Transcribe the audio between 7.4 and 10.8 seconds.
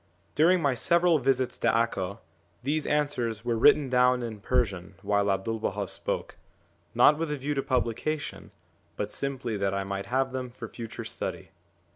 to publication, but simply that I might have them for